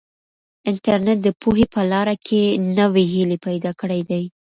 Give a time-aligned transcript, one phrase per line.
[0.69, 2.41] انټرنیټ د پوهې په لاره کې
[2.77, 4.23] نوې هیلې پیدا کړي دي.